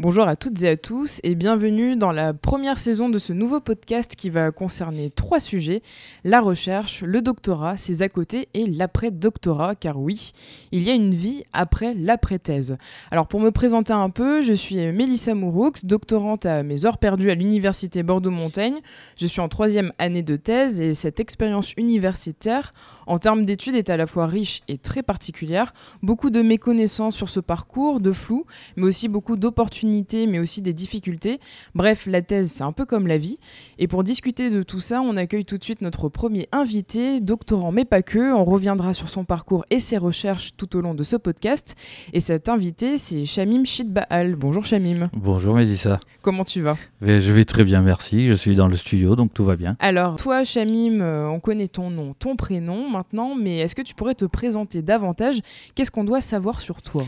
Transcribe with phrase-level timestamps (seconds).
[0.00, 3.58] Bonjour à toutes et à tous et bienvenue dans la première saison de ce nouveau
[3.58, 5.82] podcast qui va concerner trois sujets,
[6.22, 10.30] la recherche, le doctorat, ses à côté et l'après-doctorat, car oui,
[10.70, 12.76] il y a une vie après l'après-thèse.
[13.10, 17.32] Alors pour me présenter un peu, je suis Mélissa Mouroux, doctorante à mes heures perdues
[17.32, 18.78] à l'Université Bordeaux-Montaigne.
[19.16, 22.72] Je suis en troisième année de thèse et cette expérience universitaire
[23.08, 25.74] en termes d'études est à la fois riche et très particulière.
[26.04, 28.44] Beaucoup de méconnaissances sur ce parcours, de flou,
[28.76, 29.87] mais aussi beaucoup d'opportunités
[30.26, 31.40] mais aussi des difficultés.
[31.74, 33.38] Bref, la thèse, c'est un peu comme la vie.
[33.78, 37.72] Et pour discuter de tout ça, on accueille tout de suite notre premier invité, doctorant
[37.72, 38.32] mais pas que.
[38.32, 41.74] On reviendra sur son parcours et ses recherches tout au long de ce podcast.
[42.12, 44.36] Et cet invité, c'est Shamim Shidbaal.
[44.36, 45.08] Bonjour Shamim.
[45.12, 46.00] Bonjour Mélissa.
[46.22, 46.76] Comment tu vas?
[47.00, 48.26] Je vais très bien, merci.
[48.26, 49.76] Je suis dans le studio, donc tout va bien.
[49.80, 53.94] Alors, toi, Shamim, euh, on connaît ton nom, ton prénom maintenant, mais est-ce que tu
[53.94, 55.40] pourrais te présenter davantage?
[55.74, 57.04] Qu'est-ce qu'on doit savoir sur toi?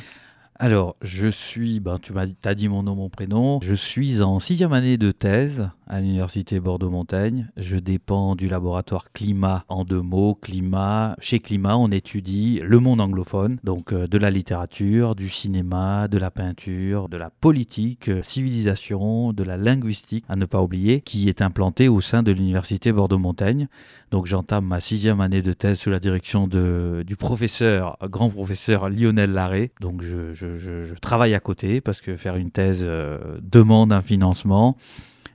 [0.63, 2.13] Alors, je suis, ben, tu
[2.45, 3.61] as dit mon nom, mon prénom.
[3.63, 7.51] Je suis en sixième année de thèse à l'université Bordeaux-Montaigne.
[7.57, 10.39] Je dépends du laboratoire climat en deux mots.
[10.41, 16.07] Climat, chez Climat, on étudie le monde anglophone, donc euh, de la littérature, du cinéma,
[16.07, 21.01] de la peinture, de la politique, euh, civilisation, de la linguistique, à ne pas oublier,
[21.01, 23.67] qui est implanté au sein de l'université Bordeaux-Montaigne.
[24.13, 29.33] Donc j'entame ma sixième année de thèse sous la direction du professeur, grand professeur Lionel
[29.33, 29.73] Larré.
[29.81, 34.77] Donc je, travaille à côté parce que faire une thèse euh, demande un financement.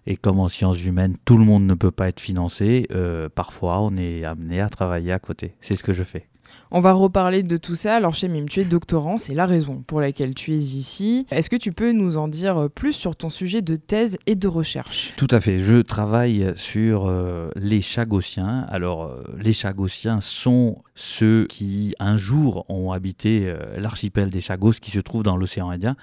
[0.07, 3.81] Et comme en sciences humaines, tout le monde ne peut pas être financé, euh, parfois
[3.81, 5.55] on est amené à travailler à côté.
[5.61, 6.27] C'est ce que je fais.
[6.71, 7.95] On va reparler de tout ça.
[7.95, 11.25] Alors, chez Mim, tu es doctorant, c'est la raison pour laquelle tu es ici.
[11.29, 14.47] Est-ce que tu peux nous en dire plus sur ton sujet de thèse et de
[14.47, 15.13] recherche?
[15.15, 15.59] Tout à fait.
[15.59, 18.65] Je travaille sur euh, les Chagossiens.
[18.69, 24.91] Alors, euh, les Chagossiens sont ceux qui, un jour, ont habité l'archipel des Chagos qui
[24.91, 25.95] se trouve dans l'océan Indien.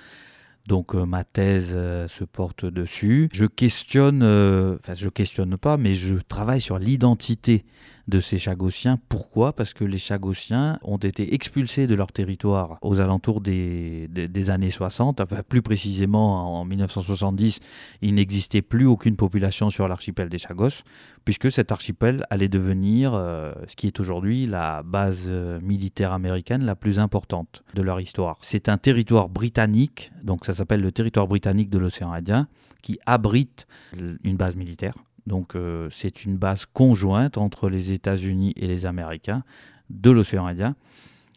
[0.66, 3.28] Donc euh, ma thèse euh, se porte dessus.
[3.32, 7.64] Je questionne, euh, enfin je questionne pas, mais je travaille sur l'identité
[8.12, 8.98] de ces Chagossiens.
[9.08, 9.54] Pourquoi?
[9.54, 14.70] Parce que les Chagossiens ont été expulsés de leur territoire aux alentours des, des, années
[14.70, 15.22] 60.
[15.22, 17.60] Enfin, plus précisément, en 1970,
[18.02, 20.84] il n'existait plus aucune population sur l'archipel des Chagos,
[21.24, 26.64] puisque cet archipel allait devenir euh, ce qui est aujourd'hui la base euh, militaire américaine
[26.64, 28.36] la plus importante de leur histoire.
[28.42, 32.46] C'est un territoire britannique, donc ça s'appelle le territoire britannique de l'océan Indien,
[32.82, 34.94] qui abrite une base militaire
[35.26, 39.44] donc euh, c'est une base conjointe entre les États-Unis et les Américains
[39.90, 40.74] de l'océan Indien.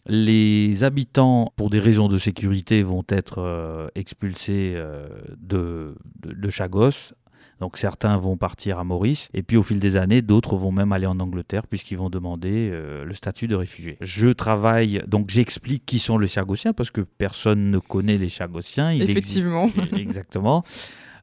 [0.08, 5.08] Les habitants, pour des raisons de sécurité, vont être euh, expulsés euh,
[5.40, 7.14] de, de, Chagos.
[7.60, 10.92] Donc certains vont partir à Maurice, et puis au fil des années, d'autres vont même
[10.92, 13.98] aller en Angleterre puisqu'ils vont demander le statut de réfugié.
[14.02, 18.90] Je travaille, donc j'explique qui sont les Chagossiens parce que personne ne connaît les Chagossiens.
[18.92, 19.72] Effectivement.
[19.98, 20.66] exactement.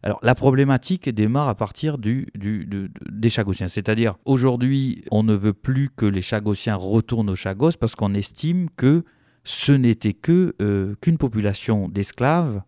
[0.04, 3.68] Alors la problématique démarre à partir du, des Chagossiens.
[3.68, 8.68] C'est-à-dire aujourd'hui, on ne veut plus que les Chagossiens retournent aux Chagos parce qu'on estime
[8.76, 9.04] que
[9.44, 12.62] ce n'était euh, qu'une population d'esclaves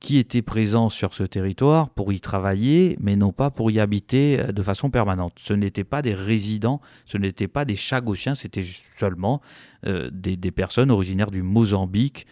[0.00, 4.40] qui était présents sur ce territoire pour y travailler, mais non pas pour y habiter
[4.40, 5.34] euh, de façon permanente.
[5.38, 9.42] Ce n'étaient pas des résidents, ce n'étaient pas des Chagossiens, c'était seulement
[9.86, 12.26] euh, des, personnes originaires du Mozambique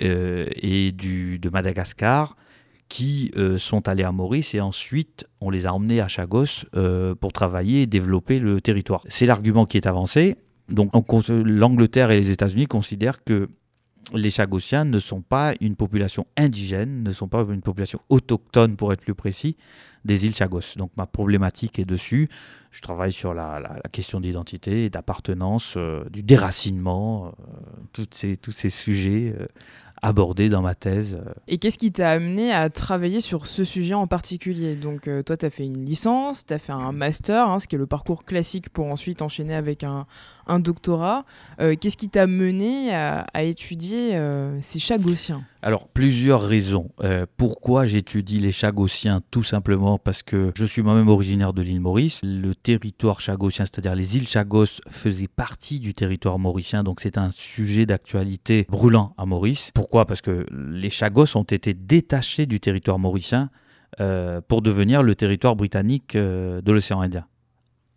[0.00, 2.34] et du, de Madagascar
[2.88, 7.14] qui euh, sont allés à Maurice et ensuite on les a emmenés à Chagos euh,
[7.14, 9.02] pour travailler et développer le territoire.
[9.08, 10.36] C'est l'argument qui est avancé.
[10.68, 10.92] Donc
[11.28, 13.48] l'Angleterre et les États-Unis considèrent que
[14.12, 18.92] les Chagossiens ne sont pas une population indigène, ne sont pas une population autochtone pour
[18.92, 19.56] être plus précis,
[20.04, 20.76] des îles Chagos.
[20.76, 22.28] Donc ma problématique est dessus.
[22.70, 27.32] Je travaille sur la, question d'identité, d'appartenance, euh, du déracinement,
[28.10, 29.34] ces, tous ces sujets
[30.04, 31.18] abordé dans ma thèse.
[31.48, 34.76] Et qu'est-ce qui t'a amené à travailler sur ce sujet en particulier?
[34.76, 37.66] Donc euh, toi, tu as fait une licence, tu as fait un master, hein, ce
[37.66, 40.06] qui est le parcours classique pour ensuite enchaîner avec un,
[40.46, 41.24] un doctorat.
[41.60, 45.44] Euh, qu'est-ce qui t'a mené à, étudier euh, ces chagossiens?
[45.62, 46.90] Alors, plusieurs raisons.
[47.02, 49.22] Euh, pourquoi j'étudie les chagossiens?
[49.30, 52.20] Tout simplement parce que je suis moi-même originaire de l'île Maurice.
[52.22, 57.30] Le territoire chagossien, c'est-à-dire les îles Chagos, faisaient partie du territoire mauricien, donc c'est un
[57.30, 59.70] sujet d'actualité brûlant à Maurice.
[59.74, 63.50] Pourquoi Parce que les Chagos ont été détachés du territoire mauricien
[64.48, 67.26] pour devenir le territoire britannique de l'océan Indien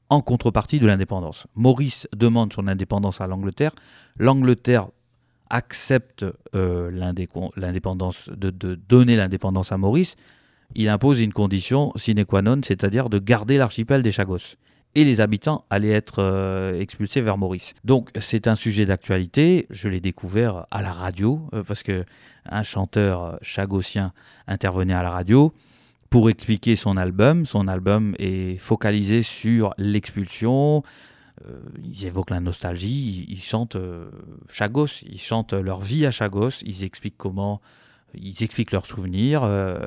[0.10, 1.48] en contrepartie de l'indépendance.
[1.56, 3.72] Maurice demande son indépendance à l'Angleterre.
[4.18, 4.88] L'Angleterre
[5.50, 6.92] accepte euh,
[7.56, 10.16] l'indépendance, de, donner l'indépendance à Maurice.
[10.76, 14.56] Il impose une condition sine qua non, c'est-à-dire de garder l'archipel des Chagos.
[14.96, 17.74] Et les habitants allaient être euh, expulsés vers Maurice.
[17.84, 22.04] Donc c'est un sujet d'actualité, je l'ai découvert à la radio, euh, parce que
[22.50, 24.14] un chanteur chagossien
[24.48, 25.54] intervenait à la radio
[26.10, 27.46] pour expliquer son album.
[27.46, 30.82] Son album est focalisé sur l'expulsion,
[31.46, 33.78] euh, ils évoquent la nostalgie, ils, chantent
[34.50, 37.62] Chagos, ils chantent leur vie à Chagos, ils expliquent comment
[38.14, 39.80] ils expliquent leurs souvenirs, euh,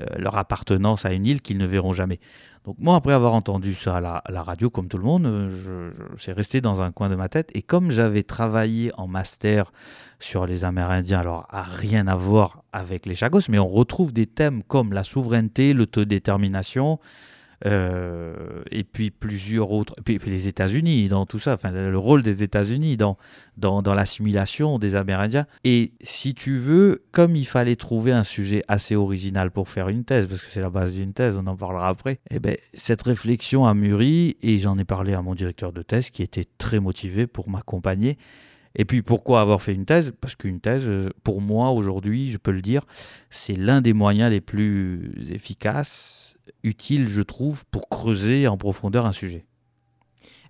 [0.00, 2.20] euh, leur appartenance à une île qu'ils ne verront jamais.
[2.64, 6.32] Donc moi, après avoir entendu ça à la, radio, comme tout le monde, je, c'est
[6.32, 7.50] resté dans un coin de ma tête.
[7.54, 9.72] Et comme j'avais travaillé en master
[10.18, 14.26] sur les Amérindiens, alors à rien à voir avec les Chagos, mais on retrouve des
[14.26, 16.98] thèmes comme la souveraineté, l'autodétermination,
[17.64, 22.42] euh, et puis plusieurs autres, puis, les États-Unis dans tout ça, enfin le rôle des
[22.42, 23.16] États-Unis dans,
[23.56, 25.46] dans, dans l'assimilation des Amérindiens.
[25.64, 30.04] Et si tu veux, comme il fallait trouver un sujet assez original pour faire une
[30.04, 32.56] thèse, parce que c'est la base d'une thèse, on en parlera après, et eh ben,
[32.74, 36.46] cette réflexion a mûri et j'en ai parlé à mon directeur de thèse qui était
[36.58, 38.18] très motivé pour m'accompagner.
[38.78, 40.12] Et puis pourquoi avoir fait une thèse?
[40.20, 40.86] Parce qu'une thèse,
[41.24, 42.82] pour moi aujourd'hui, je peux le dire,
[43.30, 49.12] c'est l'un des moyens les plus efficaces utile, je trouve, pour creuser en profondeur un
[49.12, 49.46] sujet.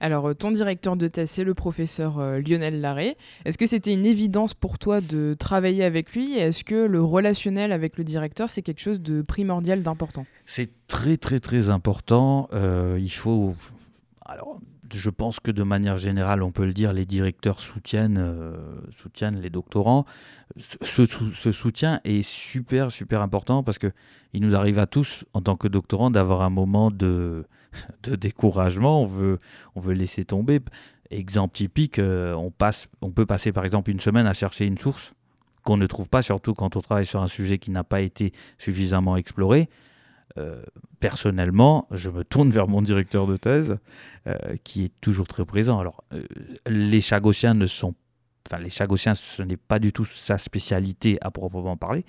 [0.00, 3.16] Alors, euh, ton directeur de thèse, c'est le professeur euh, Lionel Larré.
[3.44, 6.34] Est-ce que c'était une évidence pour toi de travailler avec lui?
[6.34, 10.26] Est-ce que le relationnel avec le directeur, c'est quelque chose de primordial, d'important?
[10.44, 12.49] C'est très, très, très important.
[12.52, 13.54] Euh, il faut.
[14.25, 14.60] Alors,
[14.93, 18.56] je pense que de manière générale, on peut le dire, les directeurs soutiennent, euh,
[18.91, 20.05] soutiennent les doctorants.
[20.56, 21.06] Ce,
[21.53, 23.93] soutien est super, super important parce qu'il
[24.41, 27.44] nous arrive à tous, en tant que doctorants, d'avoir un moment de,
[28.03, 29.03] de découragement.
[29.03, 29.38] On veut,
[29.75, 30.61] on veut laisser tomber.
[31.11, 34.79] Exemple typique, euh, on, passe, on peut passer par exemple une semaine à chercher une
[34.79, 35.12] source
[35.62, 38.33] qu'on ne trouve pas, surtout quand on travaille sur un sujet qui n'a pas été
[38.59, 39.69] suffisamment exploré.
[40.38, 40.62] Euh,
[41.00, 43.79] personnellement, je me tourne vers mon directeur de thèse,
[44.27, 45.79] euh, qui est toujours très présent.
[45.79, 46.23] Alors, euh,
[46.67, 47.94] les chagossiens ne sont,
[48.47, 52.05] enfin, les chagossiens, ce n'est pas du tout sa spécialité à proprement parler,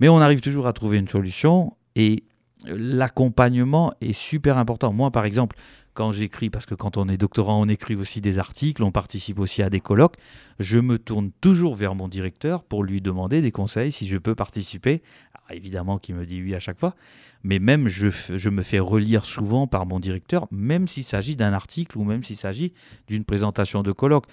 [0.00, 2.24] mais on arrive toujours à trouver une solution et
[2.64, 4.92] l'accompagnement est super important.
[4.92, 5.56] Moi, par exemple,
[5.94, 9.38] quand j'écris, parce que quand on est doctorant, on écrit aussi des articles, on participe
[9.38, 10.16] aussi à des colloques,
[10.58, 14.34] je me tourne toujours vers mon directeur pour lui demander des conseils si je peux
[14.34, 15.02] participer.
[15.52, 16.94] Évidemment qu'il me dit oui à chaque fois,
[17.42, 21.98] mais même je, me fais relire souvent par mon directeur, même s'il s'agit d'un article
[21.98, 22.72] ou même s'il s'agit
[23.06, 24.24] d'une présentation de colloque.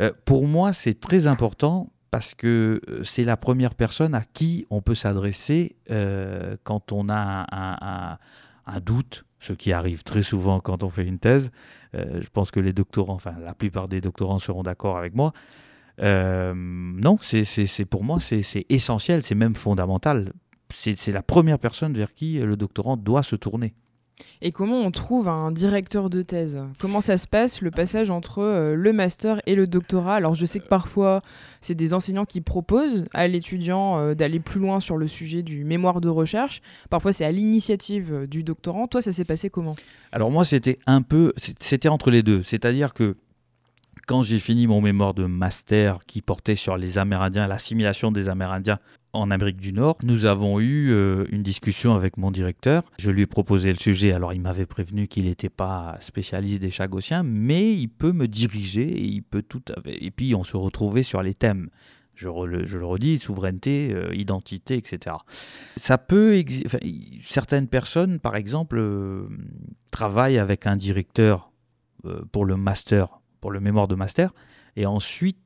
[0.00, 4.66] Euh, pour moi, c'est très important parce que euh, c'est la première personne à qui
[4.70, 8.18] on peut s'adresser euh, quand on a un,
[8.66, 11.52] un, doute, ce qui arrive très souvent quand on fait une thèse.
[11.92, 15.32] je pense que les doctorants, enfin la plupart des doctorants seront d'accord avec moi.
[15.98, 20.32] Non, c'est pour moi, c'est essentiel, c'est même fondamental
[20.74, 23.74] c'est la première personne vers qui le doctorant doit se tourner.
[24.42, 26.60] Et comment on trouve un directeur de thèse?
[26.78, 30.14] Comment ça se passe le passage entre euh, le master et le doctorat?
[30.14, 31.20] Alors je sais que parfois
[31.60, 35.64] c'est des enseignants qui proposent à l'étudiant euh, d'aller plus loin sur le sujet du
[35.64, 36.62] mémoire de recherche.
[36.90, 38.86] Parfois c'est à l'initiative euh, du doctorant.
[38.86, 39.74] Toi ça s'est passé comment?
[40.12, 42.44] Alors moi c'était un peu, c'était entre les deux.
[42.44, 43.16] C'est-à-dire que
[44.06, 48.78] quand j'ai fini mon mémoire de master qui portait sur les Amérindiens, l'assimilation des Amérindiens
[49.12, 52.82] en Amérique du Nord, nous avons eu euh, une discussion avec mon directeur.
[52.98, 54.12] Je lui ai proposé le sujet.
[54.12, 58.88] Alors, il m'avait prévenu qu'il n'était pas spécialiste des Chagossiens, mais il peut me diriger
[58.88, 59.62] et il peut tout.
[59.86, 61.70] Et puis, on se retrouvait sur les thèmes.
[62.14, 65.16] Je, le redis, souveraineté, euh, identité, etc.
[65.76, 66.44] Ça peut.
[67.24, 69.28] certaines personnes, par exemple, euh,
[69.90, 71.50] travaillent avec un directeur
[72.32, 74.32] pour le master, pour le mémoire de master,
[74.74, 75.36] et ensuite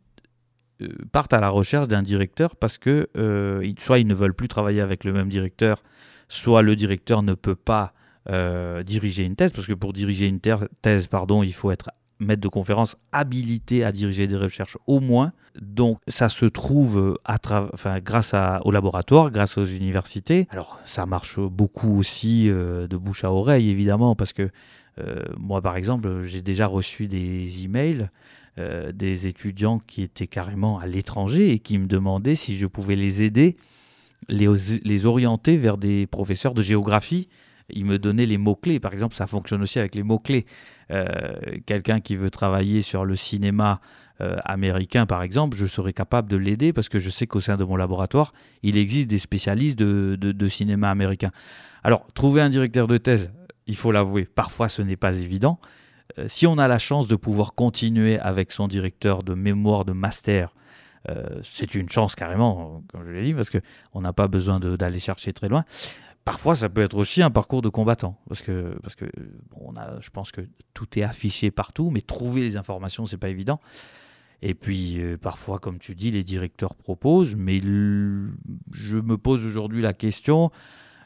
[0.81, 4.47] euh, partent à la recherche d'un directeur parce que euh, soit ils ne veulent plus
[4.47, 5.83] travailler avec le même directeur,
[6.29, 7.95] soit le directeur ne peut pas
[8.31, 11.91] euh, diriger une thèse, parce que pour diriger une thèse, pardon, il faut être
[12.21, 15.33] maître de conférence habilité à diriger des recherches au moins.
[15.61, 17.37] Donc ça se trouve à
[17.75, 20.47] enfin, grâce à, au laboratoire, grâce aux universités.
[20.51, 24.51] Alors ça marche beaucoup aussi de bouche à oreille évidemment parce que
[25.39, 28.09] moi par exemple j'ai déjà reçu des emails
[28.59, 32.97] euh, des étudiants qui étaient carrément à l'étranger et qui me demandaient si je pouvais
[32.97, 33.57] les aider,
[34.29, 37.29] les, orienter vers des professeurs de géographie.
[37.71, 38.81] Ils me donnaient les mots-clés.
[38.81, 40.45] Par exemple, ça fonctionne aussi avec les mots-clés.
[40.91, 41.07] Euh,
[41.67, 43.81] quelqu'un qui veut travailler sur le cinéma
[44.21, 47.57] euh, américain, par exemple, je serais capable de l'aider parce que je sais qu'au sein
[47.57, 48.33] de mon laboratoire,
[48.65, 51.31] il existe des spécialistes de cinéma américain.
[51.85, 53.31] Alors, trouver un directeur de thèse,
[53.69, 55.61] il faut l'avouer, parfois ce n'est pas évident.
[56.19, 59.93] Euh, si on a la chance de pouvoir continuer avec son directeur de mémoire de
[59.93, 60.55] master,
[61.09, 64.99] euh, c'est une chance carrément, comme je l'ai dit, parce qu'on n'a pas besoin d'aller
[64.99, 65.65] chercher très loin.
[66.25, 69.07] parfois, ça peut être aussi un parcours de combattant, parce que, parce que
[69.55, 70.41] on a, je pense que
[70.75, 73.61] tout est affiché partout, mais trouver les informations, c'est pas évident.
[74.41, 79.83] Et puis, euh, parfois, comme tu dis, les directeurs proposent, mais je me pose aujourd'hui
[79.83, 80.51] la question,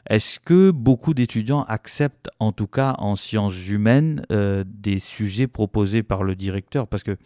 [0.09, 6.03] est-ce que beaucoup d'étudiants acceptent, en tout cas en sciences humaines, euh, des sujets proposés
[6.03, 6.87] par le directeur?
[6.87, 7.17] Parce que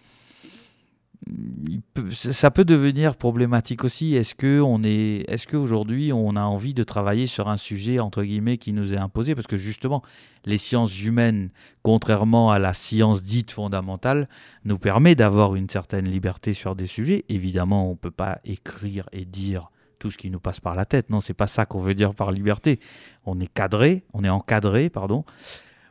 [2.11, 4.15] ça peut devenir problématique aussi.
[4.15, 8.57] Est-ce que est, est-ce qu'aujourd'hui on a envie de travailler sur un sujet entre guillemets
[8.57, 9.35] qui nous est imposé?
[9.35, 10.03] Parce que justement,
[10.45, 11.49] les sciences humaines,
[11.81, 14.29] contrairement à la science dite fondamentale,
[14.63, 17.25] nous permet d'avoir une certaine liberté sur des sujets.
[17.29, 19.69] Évidemment, on peut pas écrire et dire
[19.99, 21.09] tout ce qui nous passe par la tête.
[21.09, 22.79] Non, c'est pas ça qu'on veut dire par liberté.
[23.25, 25.25] On est cadré, on est encadré, pardon.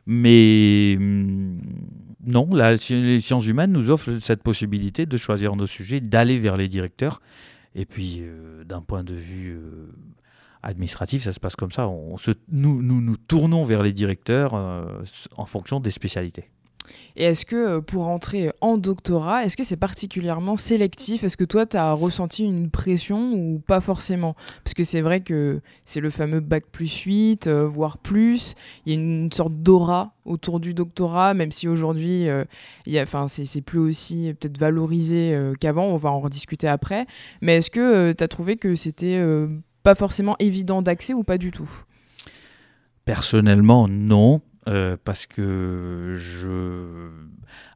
[0.05, 1.59] Mais hum,
[2.25, 6.67] non, les sciences humaines nous offrent cette possibilité de choisir nos sujets, d'aller vers les
[6.67, 7.21] directeurs.
[7.75, 9.91] Et puis, euh, d'un point de vue euh,
[10.63, 11.87] administratif, ça se passe comme ça.
[11.87, 15.03] On se, nous, nous, nous tournons vers les directeurs euh,
[15.35, 16.49] en fonction des spécialités.
[17.15, 21.23] Et est-ce que euh, pour entrer en doctorat, est-ce que c'est particulièrement sélectif?
[21.23, 24.35] Est-ce que toi, tu as ressenti une pression ou pas forcément?
[24.63, 28.55] Parce que c'est vrai que c'est le fameux bac plus 8, euh, voire plus.
[28.85, 32.43] Il y a une sorte d'aura autour du doctorat, même si aujourd'hui, euh,
[33.27, 35.85] c'est plus aussi peut-être valorisé qu'avant.
[35.85, 37.05] On va en rediscuter après.
[37.41, 39.21] Mais est-ce que tu as trouvé que c'était
[39.83, 41.69] pas forcément évident d'accès ou pas du tout?
[43.05, 44.41] Personnellement, non.
[44.67, 47.09] Euh, parce que je...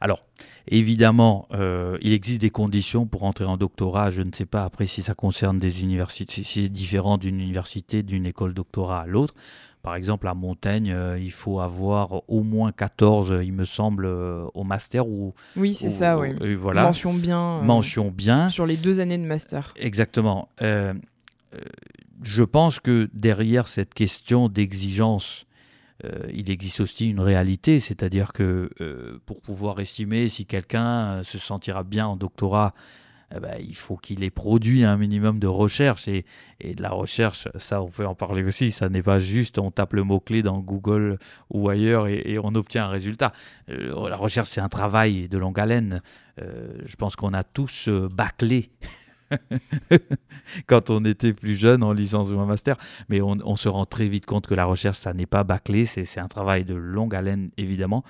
[0.02, 0.26] Alors,
[0.68, 4.12] évidemment, euh, il existe des conditions pour entrer en doctorat.
[4.12, 8.04] Je ne sais pas après si ça concerne des universités, si c'est différent d'une université,
[8.04, 9.34] d'une école doctorat à l'autre.
[9.84, 14.64] Par exemple, à Montaigne, euh, il faut avoir au moins 14, il me semble, au
[14.64, 15.08] master.
[15.08, 16.34] Ou, oui, c'est ça, oui.
[16.56, 16.84] voilà.
[16.84, 17.62] Mention bien.
[17.62, 18.50] Mention bien.
[18.50, 19.74] Sur les deux années de master.
[19.78, 20.50] Exactement.
[20.60, 25.48] je pense que derrière cette question d'exigence
[26.06, 31.24] euh, il existe aussi une réalité, c'est-à-dire que euh, pour pouvoir estimer si quelqu'un euh,
[31.24, 32.74] se sentira bien en doctorat,
[33.34, 36.08] eh ben, il faut qu'il ait produit un minimum de recherche.
[36.10, 36.26] Et,
[36.62, 38.72] de la recherche, ça, on peut en parler aussi.
[38.72, 41.18] Ça n'est pas juste on tape le mot-clé dans Google
[41.50, 43.32] ou ailleurs et, on obtient un résultat.
[43.68, 46.02] la recherche, c'est un travail de longue haleine.
[46.38, 48.70] je pense qu'on a tous bâclé
[50.68, 52.78] quand on était plus jeune en licence ou en master.
[53.10, 56.20] Mais on, se rend très vite compte que la recherche, ça n'est pas bâclé, c'est
[56.20, 58.04] un travail de longue haleine, évidemment.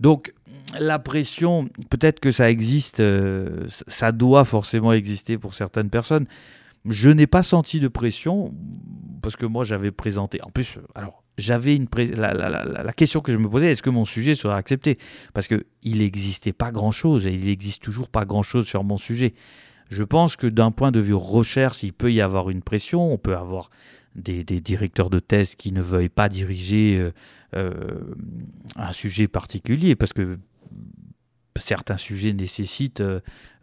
[0.00, 0.34] Donc,
[0.78, 6.26] la pression, peut-être que ça existe, euh, ça doit forcément exister pour certaines personnes.
[6.84, 8.52] Je n'ai pas senti de pression
[9.22, 10.40] parce que moi j'avais présenté.
[10.42, 14.34] En plus, alors j'avais une la, question que je me posais est-ce que mon sujet
[14.34, 14.98] sera accepté?
[15.34, 18.84] Parce que il n'existait pas grand chose et il n'existe toujours pas grand chose sur
[18.84, 19.34] mon sujet.
[19.88, 23.12] Je pense que d'un point de vue recherche, il peut y avoir une pression.
[23.12, 23.70] On peut avoir
[24.16, 27.12] des, directeurs de thèse qui ne veuillent pas diriger euh,
[27.54, 28.14] euh,
[28.76, 30.38] un sujet particulier parce que
[31.56, 33.02] certains sujets nécessitent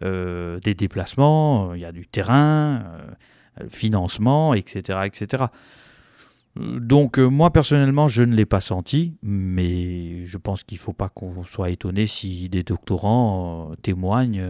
[0.01, 2.83] euh, des déplacements, il y a du terrain,
[3.69, 5.45] financement, etc., etc.
[6.55, 11.09] Donc moi personnellement je ne l'ai pas senti, mais je pense qu'il ne faut pas
[11.09, 14.45] qu'on soit étonné si des doctorants témoignent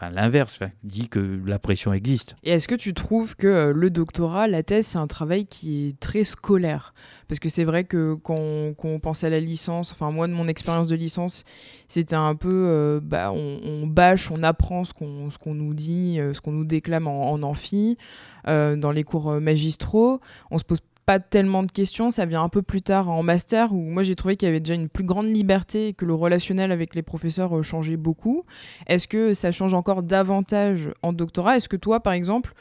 [0.00, 2.34] enfin l'inverse, dit que la pression existe.
[2.42, 5.88] Et est-ce que tu trouves que euh, le doctorat, la thèse, c'est un travail qui
[5.88, 6.94] est très scolaire?
[7.28, 10.48] Parce que c'est vrai que quand, on pense à la licence, enfin moi de mon
[10.48, 11.44] expérience de licence,
[11.88, 16.40] c'était un peu, euh, bah, on, bâche, on apprend ce qu'on nous dit, euh, ce
[16.40, 17.98] qu'on nous déclame en, en amphi,
[18.46, 20.20] dans les cours magistraux,
[20.50, 20.80] on se pose
[21.10, 24.14] pas tellement de questions, ça vient un peu plus tard en master où moi j'ai
[24.14, 27.02] trouvé qu'il y avait déjà une plus grande liberté et que le relationnel avec les
[27.02, 28.44] professeurs euh, changeait beaucoup.
[28.86, 31.56] Est-ce que ça change encore davantage en doctorat?
[31.56, 32.52] Est-ce que toi par exemple,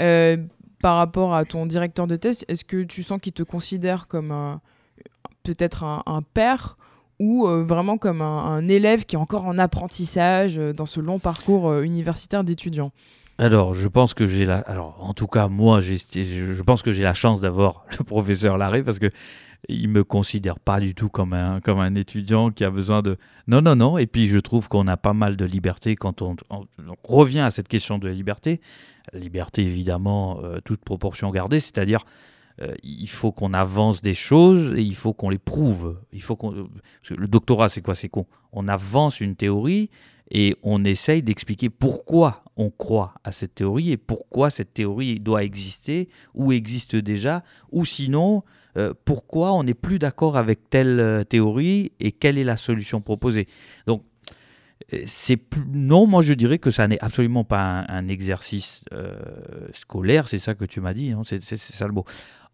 [0.00, 0.36] euh,
[0.80, 4.58] par rapport à ton directeur de thèse, est-ce que tu sens qu'il te considère comme
[5.44, 6.76] peut-être un, père
[7.20, 11.72] ou euh, vraiment comme un, élève qui est encore en apprentissage dans ce long parcours
[11.78, 12.90] universitaire d'étudiant
[13.38, 14.58] alors, je pense que j'ai la.
[14.58, 18.82] Alors, en tout cas, moi, je pense que j'ai la chance d'avoir le professeur Larré
[18.82, 19.10] parce que
[19.68, 23.16] il me considère pas du tout comme un, comme un étudiant qui a besoin de.
[23.46, 23.98] Non, non, non.
[23.98, 26.36] Et puis, je trouve qu'on a pas mal de liberté quand on,
[27.04, 28.60] revient à cette question de liberté.
[29.12, 32.04] liberté, évidemment, euh, toute proportion gardée, c'est-à-dire.
[32.60, 35.98] Euh, il faut qu'on avance des choses et il faut qu'on les prouve.
[36.12, 36.68] Il faut qu'on.
[37.08, 37.94] Le doctorat, c'est quoi?
[37.94, 39.88] C'est qu'on on avance une théorie
[40.32, 45.44] et on essaye d'expliquer pourquoi on croit à cette théorie et pourquoi cette théorie doit
[45.44, 48.42] exister ou existe déjà, ou sinon
[48.78, 53.02] euh, pourquoi on n'est plus d'accord avec telle euh, théorie et quelle est la solution
[53.02, 53.46] proposée.
[53.86, 54.02] Donc
[55.06, 55.40] c'est
[55.72, 58.84] non, moi je dirais que ça n'est absolument pas un, exercice
[59.74, 62.04] scolaire, c'est ça que tu m'as dit, hein, c'est ça le mot.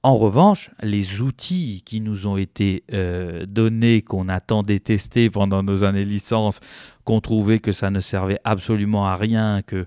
[0.04, 5.64] En revanche, les outils qui nous ont été euh, donnés, qu'on a tant détestés pendant
[5.64, 6.60] nos années licence,
[7.04, 9.86] qu'on trouvait que ça ne servait absolument à rien, que,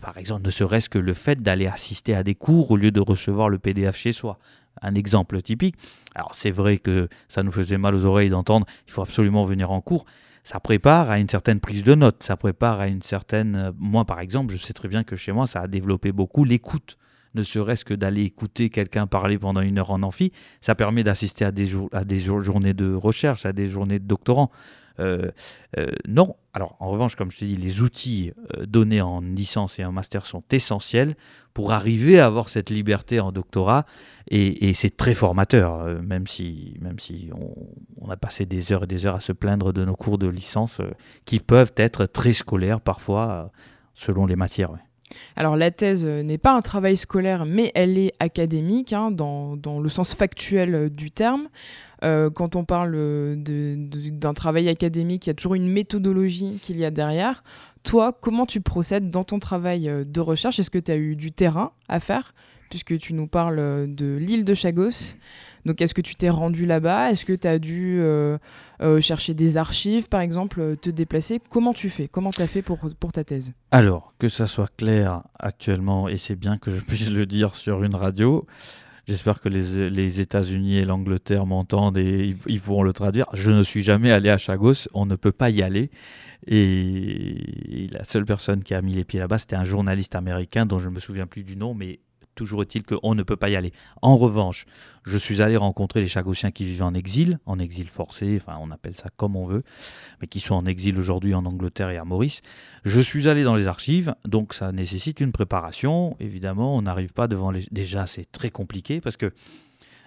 [0.00, 3.00] par exemple, ne serait-ce que le fait d'aller assister à des cours au lieu de
[3.00, 4.38] recevoir le PDF chez soi.
[4.80, 5.76] Un exemple typique.
[6.14, 9.70] Alors c'est vrai que ça nous faisait mal aux oreilles d'entendre, il faut absolument venir
[9.70, 10.04] en cours
[10.44, 13.56] ça prépare à une certaine prise de notes, ça prépare à une certaine...
[13.56, 16.44] Euh, moi, par exemple, je sais très bien que chez moi, ça a développé beaucoup
[16.44, 16.98] l'écoute
[17.34, 21.44] ne serait-ce que d'aller écouter quelqu'un parler pendant une heure en amphi, ça permet d'assister
[21.44, 24.50] à des, journées de recherche, à des journées de doctorants.
[25.00, 25.30] Euh,
[25.76, 29.78] euh, non, alors en revanche, comme je te dis, les outils euh, donnés en licence
[29.78, 31.16] et en master sont essentiels
[31.52, 33.86] pour arriver à avoir cette liberté en doctorat
[34.30, 36.78] et, c'est très formateur, même si
[38.00, 40.26] on, a passé des heures et des heures à se plaindre de nos cours de
[40.26, 40.80] licence
[41.24, 43.52] qui peuvent être très scolaires parfois
[43.94, 44.70] selon les matières.
[45.36, 49.56] Alors la thèse euh, n'est pas un travail scolaire, mais elle est académique, hein, dans,
[49.80, 51.48] le sens factuel euh, du terme.
[52.02, 52.92] Euh, quand on parle
[53.36, 57.42] d'un travail académique, il y a toujours une méthodologie qu'il y a derrière.
[57.84, 60.58] Toi, comment tu procèdes dans ton travail de recherche?
[60.58, 62.34] Est-ce que tu as eu du terrain à faire?
[62.70, 65.14] Puisque tu nous parles de l'île de Chagos.
[65.64, 67.10] Donc, est-ce que tu t'es rendu là-bas?
[67.10, 68.36] Est-ce que tu as dû euh,
[68.82, 71.40] euh, chercher des archives, par exemple, euh, te déplacer?
[71.50, 72.08] Comment tu fais?
[72.08, 73.52] Comment tu as fait pour ta thèse?
[73.70, 77.84] Alors, que ça soit clair actuellement, et c'est bien que je puisse le dire sur
[77.84, 78.46] une radio,
[79.06, 83.26] J'espère que les, États-Unis et l'Angleterre m'entendent et ils, pourront le traduire.
[83.34, 85.90] Je ne suis jamais allé à Chagos, on ne peut pas y aller.
[86.46, 90.78] Et la seule personne qui a mis les pieds là-bas, c'était un journaliste américain dont
[90.78, 92.00] je ne me souviens plus du nom, mais
[92.34, 93.72] Toujours est-il qu'on ne peut pas y aller.
[94.02, 94.66] En revanche,
[95.04, 98.70] je suis allé rencontrer les Chagossiens qui vivent en exil, en exil forcé, enfin on
[98.70, 99.62] appelle ça comme on veut,
[100.20, 102.40] mais qui sont en exil aujourd'hui en Angleterre et à Maurice.
[102.84, 106.16] Je suis allé dans les archives, donc ça nécessite une préparation.
[106.20, 107.66] Évidemment, on n'arrive pas devant les...
[107.70, 109.32] Déjà, c'est très compliqué parce que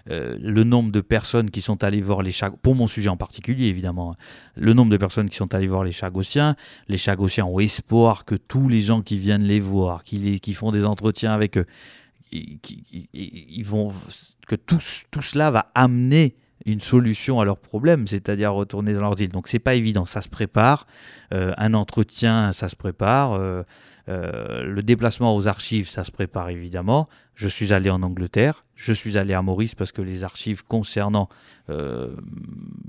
[0.09, 3.17] euh, le nombre de personnes qui sont allées voir les Chagossiens, pour mon sujet en
[3.17, 4.15] particulier évidemment, hein,
[4.55, 6.55] le nombre de personnes qui sont allées voir les Chagossiens,
[6.87, 10.71] les Chagossiens ont espoir que tous les gens qui viennent les voir, qui, qui font
[10.71, 11.65] des entretiens avec eux,
[12.31, 13.93] ils vont,
[14.47, 14.79] que tout,
[15.11, 19.29] tout, cela va amener une solution à leurs problèmes, c'est-à-dire retourner dans leurs îles.
[19.29, 20.85] Donc c'est pas évident, ça se prépare.
[21.33, 23.33] Euh, un entretien, ça se prépare.
[23.33, 23.63] Euh,
[24.09, 27.07] euh, le déplacement aux archives, ça se prépare évidemment.
[27.35, 31.29] Je suis allé en Angleterre, je suis allé à Maurice parce que les archives concernant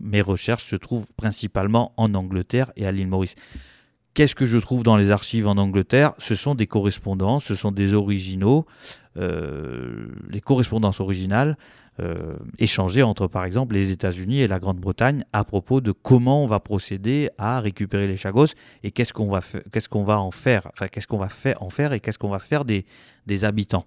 [0.00, 3.34] mes recherches se trouvent principalement en Angleterre et à l'île Maurice.
[4.18, 6.12] Qu'est-ce que je trouve dans les archives en Angleterre?
[6.18, 8.66] Ce sont des correspondances, ce sont des originaux,
[9.16, 11.56] euh, les correspondances originales
[12.00, 16.48] euh, échangées entre, par exemple, les États-Unis et la Grande-Bretagne à propos de comment on
[16.48, 18.48] va procéder à récupérer les chagos
[18.82, 19.38] et qu'est-ce qu'on va,
[19.70, 22.28] qu'est-ce qu'on va en faire, enfin qu'est-ce qu'on va faire en faire et qu'est-ce qu'on
[22.28, 22.86] va faire des,
[23.26, 23.86] des habitants.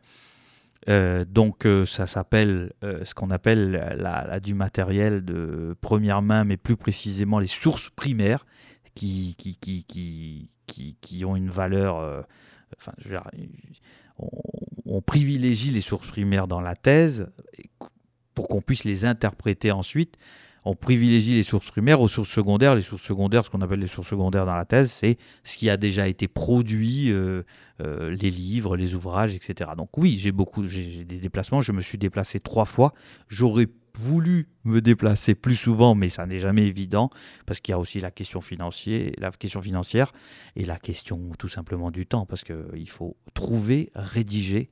[0.87, 6.77] Euh, donc ça s'appelle ce qu'on appelle la, du matériel de première main, mais plus
[6.77, 8.45] précisément les sources primaires,
[8.95, 11.97] qui, qui, qui, qui, qui, ont une valeur.
[11.97, 12.21] Euh,
[14.85, 17.27] on, privilégie les sources primaires dans la thèse
[18.33, 20.17] pour qu'on puisse les interpréter ensuite.
[20.63, 22.75] On privilégie les sources primaires aux sources secondaires.
[22.75, 25.71] Les sources secondaires, ce qu'on appelle les sources secondaires dans la thèse, c'est ce qui
[25.71, 27.41] a déjà été produit, euh,
[27.81, 29.71] euh, les livres, les ouvrages, etc.
[29.75, 31.61] Donc oui, j'ai beaucoup, j'ai des déplacements.
[31.61, 32.93] Je me suis déplacé trois fois.
[33.27, 37.09] J'aurais voulu me déplacer plus souvent, mais ça n'est jamais évident
[37.45, 40.13] parce qu'il y a aussi la question financière, la question financière
[40.55, 44.69] et la question tout simplement du temps parce qu'il faut trouver, rédiger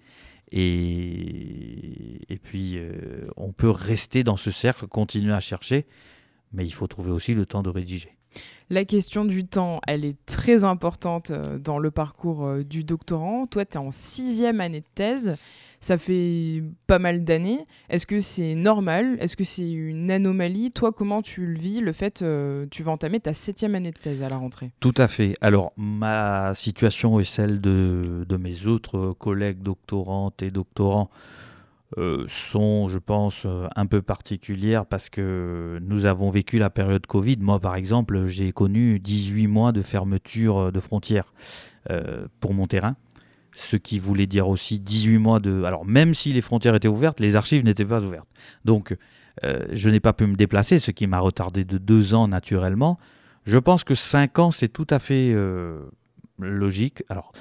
[0.51, 5.85] et, et puis euh, on peut rester dans ce cercle, continuer à chercher,
[6.51, 8.15] mais il faut trouver aussi le temps de rédiger.
[8.69, 13.47] La question du temps, elle est très importante euh, dans le parcours euh, du doctorant.
[13.47, 15.37] Toi, tu es en sixième année de thèse.
[15.81, 17.65] Ça fait pas mal d'années.
[17.89, 19.17] Est-ce que c'est normal?
[19.21, 20.71] Est-ce que c'est une anomalie?
[20.71, 23.97] Toi, comment tu le vis, le fait euh, tu vas entamer ta septième année de
[23.97, 24.71] thèse à la rentrée?
[24.81, 25.35] Tout à fait.
[25.39, 31.09] Alors, ma situation est celle de, mes autres collègues doctorantes et doctorants.
[31.97, 37.07] Euh, sont, je pense, euh, un peu particulières parce que nous avons vécu la période
[37.07, 37.37] Covid.
[37.39, 41.33] Moi, par exemple, j'ai connu 18 mois de fermeture de frontières
[42.39, 42.95] pour mon terrain
[43.59, 45.63] ce qui voulait dire aussi 18 mois de...
[45.63, 48.27] Alors même si les frontières étaient ouvertes, les archives n'étaient pas ouvertes.
[48.65, 48.95] Donc
[49.43, 52.97] euh, je n'ai pas pu me déplacer, ce qui m'a retardé de deux ans naturellement.
[53.45, 55.81] Je pense que cinq ans, c'est tout à fait euh,
[56.39, 57.03] logique.
[57.09, 57.31] Alors,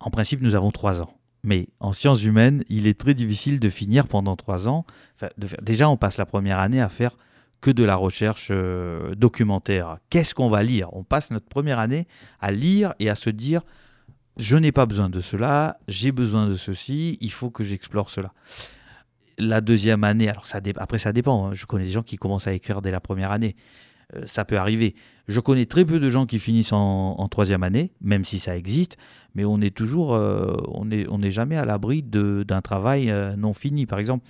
[0.00, 1.14] en principe, nous avons trois ans.
[1.42, 4.84] Mais en sciences humaines, il est très difficile de finir pendant trois ans.
[5.38, 7.16] déjà, on passe la première année à faire
[7.60, 9.98] que de la recherche euh, documentaire.
[10.10, 10.88] Qu'est-ce qu'on va lire?
[10.92, 12.06] On passe notre première année
[12.40, 13.62] à lire et à se dire
[14.40, 18.32] je n'ai pas besoin de cela, j'ai besoin de ceci, il faut que j'explore cela.
[19.38, 21.54] La deuxième année, alors ça après ça dépend, hein.
[21.54, 23.54] je connais des gens qui commencent à écrire dès la première année,
[24.16, 24.94] euh, ça peut arriver.
[25.28, 28.96] Je connais très peu de gens qui finissent en, troisième année, même si ça existe,
[29.34, 33.86] mais on est toujours, euh, on n'est on jamais à l'abri d'un travail non fini.
[33.86, 34.26] Par exemple,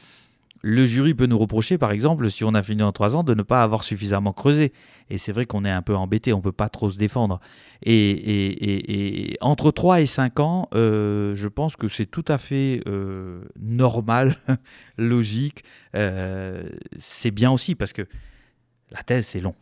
[0.62, 3.35] le jury peut nous reprocher, par exemple, si on a fini en trois ans, de
[3.35, 4.73] ne pas avoir suffisamment creusé.
[5.09, 7.40] Et c'est vrai qu'on est un peu embêté, on ne peut pas trop se défendre.
[7.83, 13.42] Et, entre 3 et 5 ans, euh, je pense que c'est tout à fait euh,
[13.59, 14.37] normal,
[14.99, 15.64] logique.
[15.96, 16.68] Euh,
[16.99, 18.07] c'est bien aussi parce que
[18.90, 19.55] la thèse, c'est long.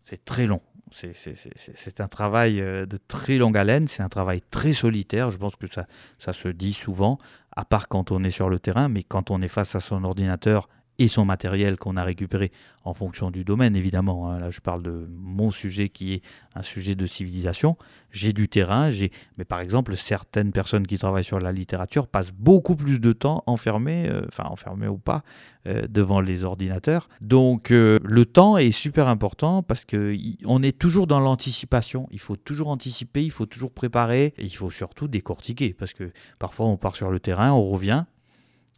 [0.00, 0.62] C'est très long.
[0.92, 5.66] C'est un travail de très longue haleine, c'est un travail très solitaire, je pense que
[5.66, 5.86] ça,
[6.18, 7.18] ça se dit souvent,
[7.54, 10.04] à part quand on est sur le terrain, mais quand on est face à son
[10.04, 12.52] ordinateur et son matériel qu'on a récupéré
[12.84, 14.30] en fonction du domaine, évidemment.
[14.30, 14.38] Hein.
[14.38, 16.22] Là, je parle de mon sujet qui est
[16.54, 17.76] un sujet de civilisation.
[18.10, 19.10] J'ai du terrain, j'ai...
[19.38, 23.42] mais par exemple, certaines personnes qui travaillent sur la littérature passent beaucoup plus de temps
[23.46, 25.22] enfermées, euh, enfin enfermées ou pas,
[25.66, 27.08] euh, devant les ordinateurs.
[27.20, 32.08] Donc, euh, le temps est super important parce que on est toujours dans l'anticipation.
[32.12, 36.12] Il faut toujours anticiper, il faut toujours préparer, et il faut surtout décortiquer parce que
[36.38, 38.04] parfois on part sur le terrain, on revient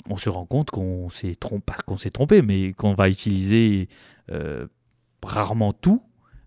[0.08, 3.88] on se rend compte qu'on s'est trompé, mais qu'on va utiliser
[4.30, 4.66] euh,
[5.22, 6.02] rarement tout,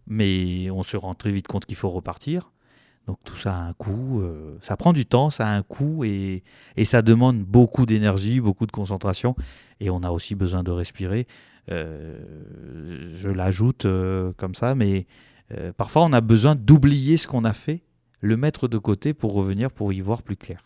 [0.07, 2.51] mais on se rend très vite compte qu'il faut repartir.
[3.07, 6.03] Donc tout ça a un coût, euh, ça prend du temps, ça a un coût
[6.03, 6.43] et,
[6.83, 9.35] ça demande beaucoup d'énergie, beaucoup de concentration
[9.79, 11.27] et on a aussi besoin de respirer.
[11.71, 12.19] Euh,
[13.13, 13.85] je l'ajoute
[14.37, 15.07] comme ça, mais
[15.77, 17.83] parfois on a besoin d'oublier ce qu'on a fait,
[18.21, 20.63] le mettre de côté pour revenir pour y voir plus clair.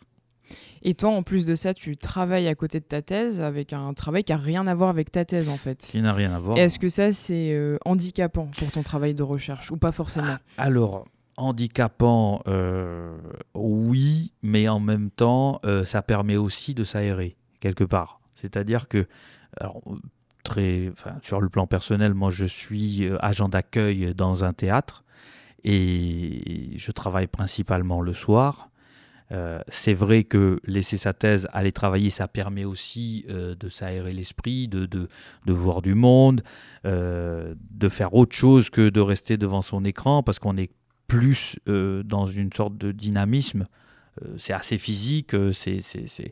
[0.82, 3.94] Et toi, en plus de ça, tu travailles à côté de ta thèse avec un
[3.94, 5.80] travail qui n'a rien à voir avec ta thèse, en fait.
[5.80, 6.58] Qui n'a rien à voir.
[6.58, 10.38] Est-ce que ça, c'est euh, handicapant pour ton travail de recherche ou pas forcément?
[10.58, 13.18] Ah, Alors, handicapant, euh,
[13.54, 18.20] oui, mais en même temps, euh, ça permet aussi de s'aérer, quelque part.
[18.36, 19.06] C'est-à-dire que,
[19.60, 19.82] alors,
[20.44, 25.04] très, sur le plan personnel, moi, je suis agent d'accueil dans un théâtre
[25.64, 28.70] et je travaille principalement le soir.
[29.32, 34.14] Euh, c'est vrai que laisser sa thèse, aller travailler, ça permet aussi euh, de s'aérer
[34.14, 35.08] l'esprit, de, de,
[35.48, 36.42] voir du monde,
[36.86, 40.72] euh, de faire autre chose que de rester devant son écran, parce qu'on est
[41.08, 43.66] plus dans une sorte de dynamisme.
[44.40, 45.80] c'est assez physique, c'est,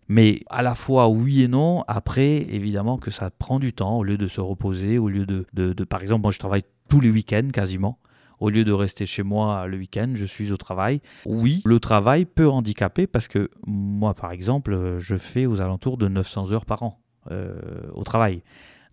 [0.07, 1.83] mais à la fois oui et non.
[1.87, 5.45] Après, évidemment que ça prend du temps au lieu de se reposer, au lieu de,
[5.53, 7.99] de par exemple, moi je travaille tous les week-ends quasiment
[8.43, 10.99] au lieu de rester chez moi le week-end, je suis au travail.
[11.25, 16.09] Oui, le travail peut handicaper parce que moi, par exemple, je fais aux alentours de
[16.09, 16.99] 900 heures par an
[17.31, 17.53] euh,
[17.93, 18.43] au travail.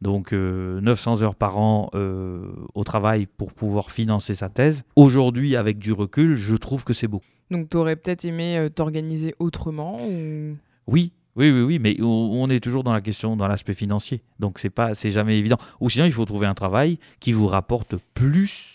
[0.02, 0.36] Donc 900
[1.20, 4.84] euh, heures par an euh, au travail pour pouvoir financer sa thèse.
[4.94, 7.20] Aujourd'hui, avec du recul, je trouve que c'est beau.
[7.50, 9.98] Donc tu aurais peut-être aimé t'organiser autrement
[10.86, 14.22] Oui, oui, oui, oui, mais on est toujours dans la question, dans l'aspect financier.
[14.38, 15.58] Donc c'est pas, c'est jamais évident.
[15.80, 18.69] Ou sinon, il faut trouver un travail qui vous rapporte plus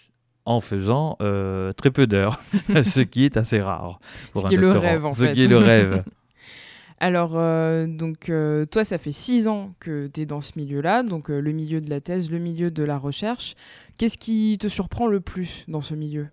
[0.45, 2.39] en faisant euh, très peu d'heures,
[2.83, 3.99] ce qui est assez rare.
[4.35, 5.29] ce qui est le rêve, en fait.
[5.29, 6.03] Ce qui est le rêve.
[6.99, 11.03] Alors, euh, donc, euh, toi, ça fait six ans que tu es dans ce milieu-là,
[11.03, 13.55] donc le milieu de la thèse, le milieu de la recherche.
[13.97, 16.27] Qu'est-ce qui te surprend le plus dans ce milieu?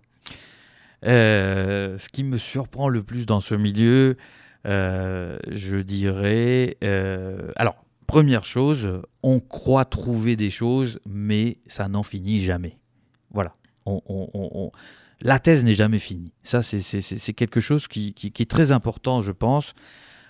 [1.03, 4.15] Ce qui me surprend le plus dans ce milieu,
[4.63, 6.77] je dirais...
[7.57, 7.75] alors,
[8.07, 12.77] première chose, on croit trouver des choses, mais ça n'en finit jamais.
[13.31, 13.53] Voilà
[15.23, 16.31] la thèse n'est jamais finie.
[16.43, 19.73] Ça, c'est quelque chose qui, est très important, je pense.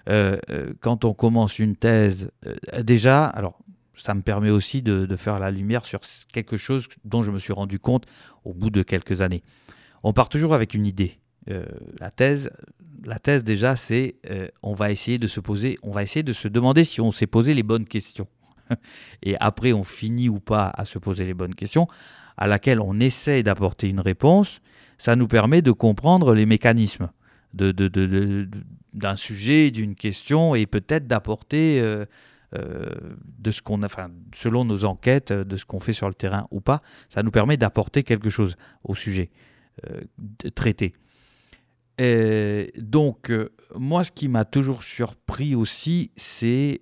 [0.10, 3.58] Euh, euh, quand on commence une thèse, euh, déjà, alors
[3.96, 7.54] ça me permet aussi de, faire la lumière sur quelque chose dont je me suis
[7.54, 8.06] rendu compte
[8.44, 9.44] au bout de quelques années.
[10.04, 11.20] On part toujours avec une idée.
[11.48, 12.50] la thèse,
[13.06, 14.16] la thèse déjà, c'est
[14.62, 17.28] on va essayer de se poser, on va essayer de se demander si on s'est
[17.28, 18.28] posé les bonnes questions.
[19.24, 21.88] Et après, on finit ou pas à se poser les bonnes questions
[22.38, 24.62] à laquelle on essaie d'apporter une réponse,
[24.98, 27.10] ça nous permet de comprendre les mécanismes
[27.54, 32.06] d'un sujet, d'une question, et peut-être d'apporter euh,
[32.56, 32.90] euh,
[33.38, 36.62] de ce qu'on enfin, selon nos enquêtes, de ce qu'on fait sur le terrain ou
[36.62, 39.30] pas, ça nous permet d'apporter quelque chose au sujet
[39.88, 40.02] euh,
[40.56, 40.94] traité.
[42.78, 43.32] donc,
[43.76, 46.82] moi, ce qui m'a toujours surpris aussi, c'est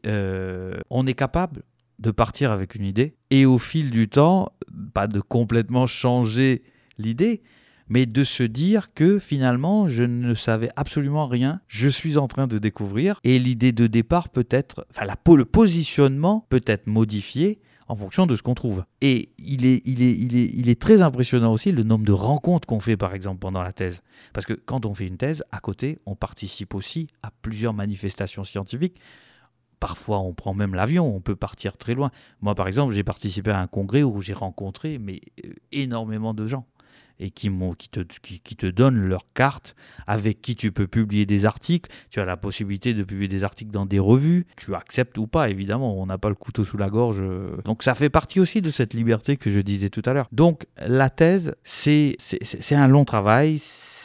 [0.90, 1.64] on est capable
[2.00, 4.52] de partir avec une idée et au fil du temps,
[4.94, 6.62] pas de complètement changer
[6.98, 7.42] l'idée,
[7.88, 12.48] mais de se dire que finalement, je ne savais absolument rien, je suis en train
[12.48, 17.60] de découvrir, et l'idée de départ peut être, enfin la, le positionnement peut être modifié
[17.88, 18.86] en fonction de ce qu'on trouve.
[19.02, 22.14] Et il est, il, est, il, est, il est très impressionnant aussi le nombre de
[22.14, 24.02] rencontres qu'on fait, par exemple, pendant la thèse.
[24.32, 28.46] Parce que quand on fait une thèse, à côté, on participe aussi à plusieurs manifestations
[28.46, 28.96] scientifiques.
[29.82, 32.12] Parfois, on prend même l'avion, on peut partir très loin.
[32.40, 36.46] Moi, par exemple, j'ai participé à un congrès où j'ai rencontré mais, euh, énormément de
[36.46, 36.68] gens
[37.20, 41.46] et qui, qui, te, qui, te donnent leur carte avec qui tu peux publier des
[41.46, 41.90] articles.
[42.12, 44.46] Tu as la possibilité de publier des articles dans des revues.
[44.56, 46.00] Tu acceptes ou pas, évidemment.
[46.00, 47.24] On n'a pas le couteau sous la gorge.
[47.66, 50.28] Donc ça fait partie aussi de cette liberté que je disais tout à l'heure.
[50.32, 52.16] Donc la thèse, c'est
[52.72, 53.60] un long travail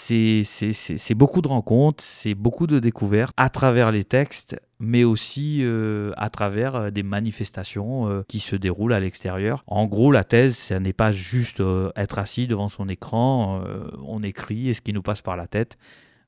[0.07, 6.13] c'est beaucoup de rencontres, c'est beaucoup de découvertes à travers les textes, mais aussi euh,
[6.17, 9.65] à travers euh, des manifestations euh, qui se déroulent à l'extérieur.
[9.67, 11.63] En gros, la thèse, ce n'est pas juste
[11.97, 13.63] être assis devant son écran,
[14.07, 15.77] on écrit et ce qui nous passe par la tête.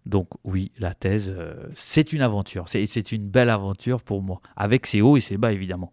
[0.06, 1.34] Donc oui, la thèse,
[1.74, 5.52] c'est une aventure, c'est une belle aventure pour moi, avec ses hauts et ses bas
[5.52, 5.92] évidemment.